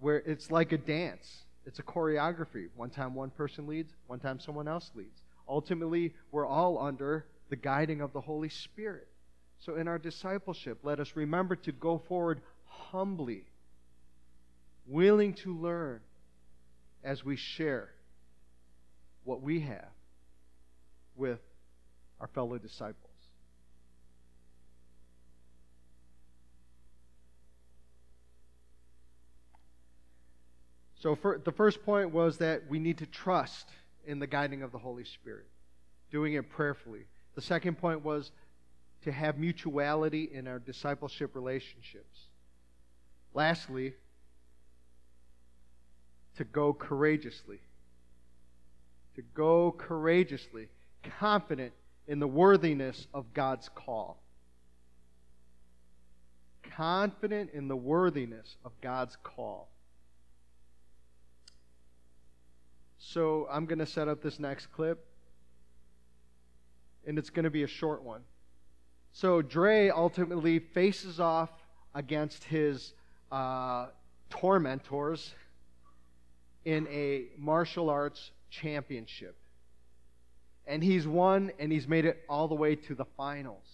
[0.00, 1.44] where it's like a dance.
[1.64, 2.68] It's a choreography.
[2.76, 5.22] One time one person leads, one time someone else leads.
[5.48, 9.08] Ultimately, we're all under the guiding of the Holy Spirit.
[9.60, 13.44] So in our discipleship, let us remember to go forward humbly,
[14.86, 16.00] willing to learn
[17.04, 17.90] as we share
[19.24, 19.90] what we have
[21.14, 21.40] with
[22.20, 23.11] our fellow disciples.
[31.02, 33.68] So, for, the first point was that we need to trust
[34.06, 35.46] in the guiding of the Holy Spirit,
[36.12, 37.06] doing it prayerfully.
[37.34, 38.30] The second point was
[39.02, 42.28] to have mutuality in our discipleship relationships.
[43.34, 43.94] Lastly,
[46.36, 47.58] to go courageously.
[49.16, 50.68] To go courageously,
[51.18, 51.72] confident
[52.06, 54.22] in the worthiness of God's call.
[56.76, 59.71] Confident in the worthiness of God's call.
[63.04, 65.04] So I'm going to set up this next clip,
[67.06, 68.22] and it's going to be a short one.
[69.12, 71.50] So Dre ultimately faces off
[71.94, 72.94] against his
[73.30, 73.88] uh,
[74.30, 75.34] tormentors
[76.64, 79.36] in a martial arts championship.
[80.66, 83.66] And he's won, and he's made it all the way to the finals.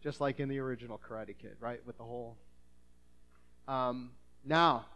[0.00, 1.84] Just like in the original Karate Kid, right?
[1.84, 2.36] With the whole.
[3.66, 4.12] Um,
[4.44, 4.86] now,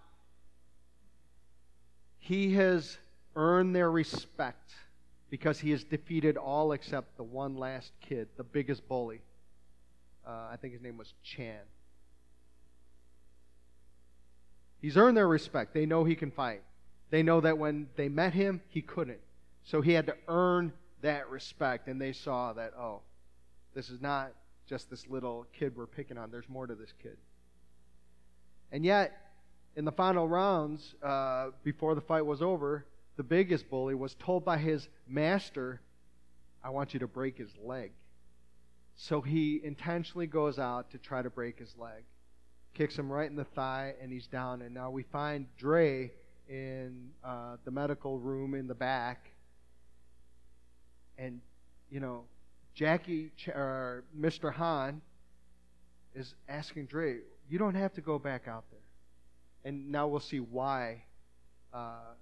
[2.28, 2.98] he has
[3.36, 4.74] earned their respect
[5.30, 9.22] because he has defeated all except the one last kid, the biggest bully.
[10.26, 11.62] Uh, I think his name was Chan.
[14.82, 15.72] He's earned their respect.
[15.72, 16.60] They know he can fight.
[17.08, 19.20] They know that when they met him, he couldn't.
[19.64, 23.00] So he had to earn that respect, and they saw that, oh,
[23.74, 24.32] this is not
[24.68, 26.30] just this little kid we're picking on.
[26.30, 27.16] There's more to this kid.
[28.70, 29.27] And yet,
[29.78, 32.84] in the final rounds, uh, before the fight was over,
[33.16, 35.80] the biggest bully was told by his master,
[36.64, 37.92] I want you to break his leg.
[38.96, 42.02] So he intentionally goes out to try to break his leg.
[42.74, 44.62] Kicks him right in the thigh, and he's down.
[44.62, 46.10] And now we find Dre
[46.48, 49.30] in uh, the medical room in the back.
[51.16, 51.40] And,
[51.88, 52.24] you know,
[52.74, 54.52] Jackie, or Mr.
[54.52, 55.02] Han,
[56.16, 57.18] is asking Dre,
[57.48, 58.77] You don't have to go back out there
[59.68, 61.02] and now we'll see why,
[61.74, 62.14] uh,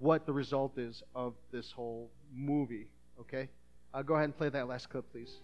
[0.00, 2.88] what the result is of this whole movie.
[3.20, 3.48] Okay?
[3.94, 5.38] Uh, go ahead and play that last clip, please.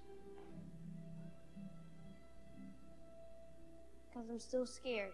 [4.09, 5.13] Because I'm still scared.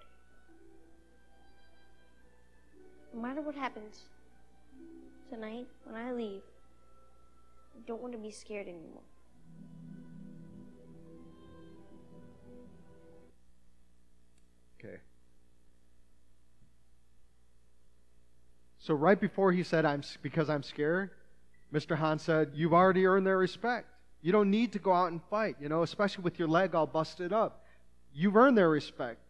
[3.13, 4.05] No matter what happens
[5.29, 6.41] tonight when I leave,
[7.77, 9.03] I don't want to be scared anymore.
[14.83, 15.01] Okay.
[18.81, 21.11] So right before he said, "I'm because I'm scared,"
[21.73, 21.97] Mr.
[21.97, 23.89] Han said, "You've already earned their respect.
[24.23, 25.57] You don't need to go out and fight.
[25.61, 27.65] You know, especially with your leg all busted up.
[28.15, 29.21] You've earned their respect."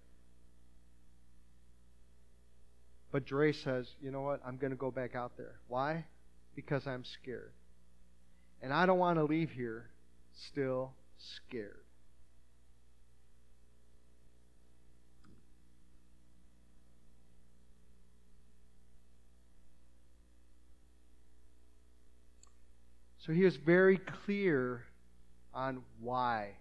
[3.10, 4.40] But Dre says, "You know what?
[4.46, 5.56] I'm going to go back out there.
[5.66, 6.06] Why?
[6.54, 7.52] Because I'm scared,
[8.62, 9.90] and I don't want to leave here
[10.32, 11.79] still scared."
[23.20, 24.84] So he was very clear
[25.52, 26.56] on why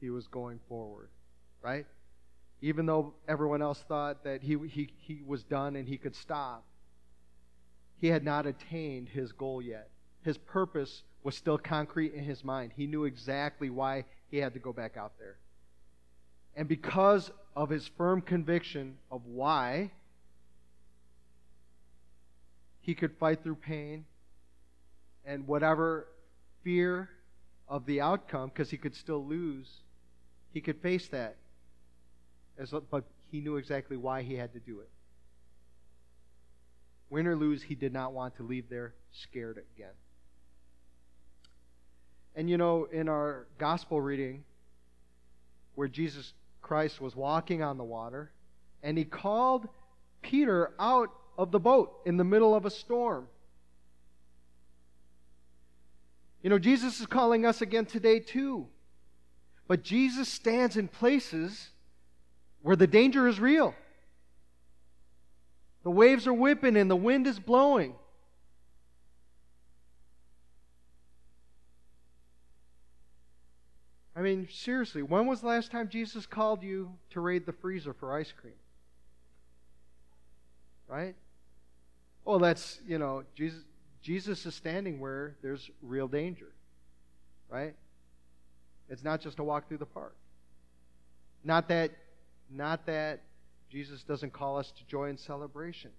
[0.00, 1.10] he was going forward,
[1.60, 1.86] right?
[2.62, 6.64] Even though everyone else thought that he, he, he was done and he could stop,
[8.00, 9.90] he had not attained his goal yet.
[10.24, 12.72] His purpose was still concrete in his mind.
[12.74, 15.36] He knew exactly why he had to go back out there.
[16.56, 19.90] And because of his firm conviction of why,
[22.80, 24.06] he could fight through pain
[25.24, 26.08] and whatever
[26.64, 27.08] fear
[27.68, 29.68] of the outcome, because he could still lose,
[30.52, 31.36] he could face that.
[32.58, 34.90] As, but he knew exactly why he had to do it.
[37.08, 39.92] Win or lose, he did not want to leave there scared again.
[42.34, 44.44] And you know, in our gospel reading,
[45.74, 48.30] where Jesus Christ was walking on the water,
[48.82, 49.68] and he called
[50.22, 53.26] Peter out of the boat in the middle of a storm.
[56.42, 58.66] You know, Jesus is calling us again today, too.
[59.68, 61.70] But Jesus stands in places
[62.62, 63.74] where the danger is real.
[65.84, 67.94] The waves are whipping and the wind is blowing.
[74.14, 77.94] I mean, seriously, when was the last time Jesus called you to raid the freezer
[77.94, 78.54] for ice cream?
[80.86, 81.14] Right?
[82.24, 83.60] Well, that's, you know, Jesus,
[84.02, 86.52] Jesus is standing where there's real danger,
[87.48, 87.74] right?
[88.88, 90.16] It's not just a walk through the park.
[91.44, 91.92] Not that,
[92.50, 93.20] not that
[93.70, 95.90] Jesus doesn't call us to joy and celebration,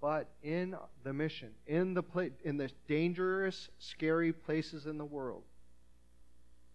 [0.00, 5.42] but in the mission, in the pla- in the dangerous, scary places in the world,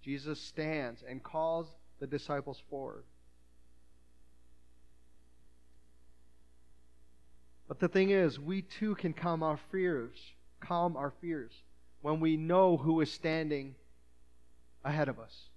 [0.01, 1.68] Jesus stands and calls
[1.99, 3.06] the disciples forward.
[7.68, 10.18] But the thing is, we too can calm our fears,
[10.59, 11.51] calm our fears
[12.01, 13.76] when we know who is standing
[14.84, 15.49] ahead of us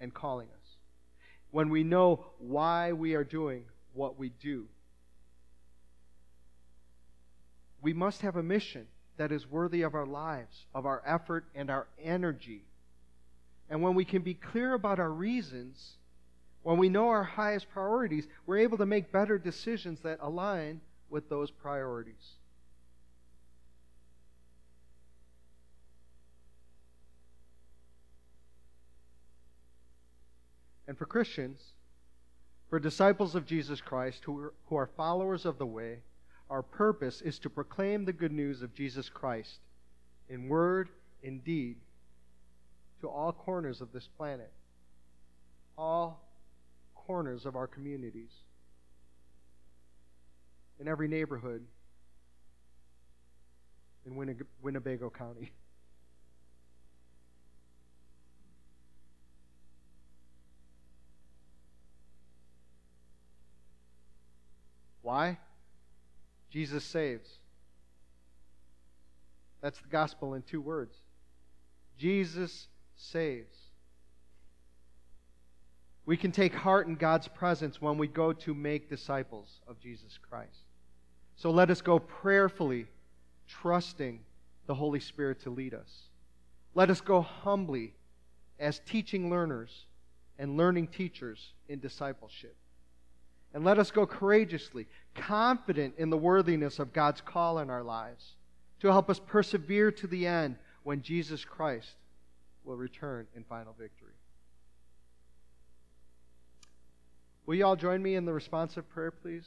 [0.00, 0.76] and calling us.
[1.50, 4.66] When we know why we are doing what we do.
[7.80, 8.86] We must have a mission
[9.18, 12.64] that is worthy of our lives, of our effort and our energy.
[13.68, 15.96] And when we can be clear about our reasons,
[16.62, 20.80] when we know our highest priorities, we're able to make better decisions that align
[21.10, 22.34] with those priorities.
[30.86, 31.72] And for Christians,
[32.68, 35.98] for disciples of Jesus Christ who are, who are followers of the way,
[36.50, 39.60] our purpose is to proclaim the good news of Jesus Christ
[40.28, 40.88] in word,
[41.22, 41.76] in deed,
[43.00, 44.52] to all corners of this planet,
[45.76, 46.20] all
[46.94, 48.43] corners of our communities
[50.80, 51.64] in every neighborhood
[54.06, 54.14] in
[54.62, 55.52] Winnebago County.
[65.02, 65.38] Why?
[66.50, 67.28] Jesus saves.
[69.60, 70.94] That's the gospel in two words.
[71.98, 73.56] Jesus saves.
[76.06, 80.18] We can take heart in God's presence when we go to make disciples of Jesus
[80.28, 80.63] Christ.
[81.36, 82.86] So let us go prayerfully,
[83.48, 84.20] trusting
[84.66, 86.08] the Holy Spirit to lead us.
[86.74, 87.94] Let us go humbly
[88.58, 89.84] as teaching learners
[90.38, 92.56] and learning teachers in discipleship.
[93.52, 98.34] And let us go courageously, confident in the worthiness of God's call in our lives
[98.80, 101.94] to help us persevere to the end when Jesus Christ
[102.64, 104.12] will return in final victory.
[107.46, 109.46] Will you all join me in the responsive prayer, please?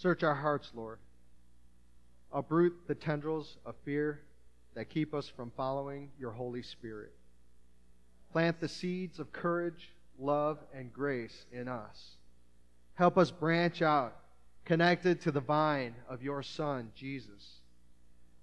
[0.00, 0.98] Search our hearts, Lord.
[2.32, 4.20] Uproot the tendrils of fear
[4.74, 7.12] that keep us from following your Holy Spirit.
[8.32, 12.16] Plant the seeds of courage, love, and grace in us.
[12.94, 14.14] Help us branch out
[14.64, 17.60] connected to the vine of your Son, Jesus.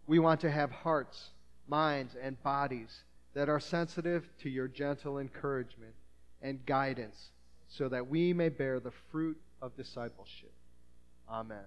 [0.07, 1.29] We want to have hearts
[1.67, 3.03] minds, and bodies
[3.33, 5.93] that are sensitive to your gentle encouragement
[6.41, 7.31] and guidance
[7.67, 10.53] so that we may bear the fruit of discipleship.
[11.27, 11.65] Amen.